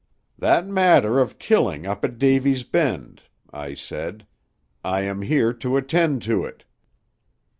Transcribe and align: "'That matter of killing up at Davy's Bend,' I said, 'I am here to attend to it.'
"'That 0.39 0.65
matter 0.67 1.19
of 1.19 1.37
killing 1.37 1.85
up 1.85 2.03
at 2.03 2.17
Davy's 2.17 2.63
Bend,' 2.63 3.21
I 3.53 3.75
said, 3.75 4.25
'I 4.83 5.01
am 5.01 5.21
here 5.21 5.53
to 5.53 5.77
attend 5.77 6.23
to 6.23 6.43
it.' 6.43 6.63